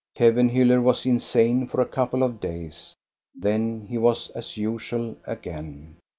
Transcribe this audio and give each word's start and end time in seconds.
Kevenhiiller 0.17 0.81
was 0.81 1.05
insane 1.05 1.67
for 1.67 1.79
a 1.79 1.85
couple 1.85 2.23
of 2.23 2.39
days. 2.39 2.95
Then 3.35 3.85
he 3.85 3.99
was 3.99 4.31
as 4.31 4.57
usual 4.57 5.15
again. 5.25 5.97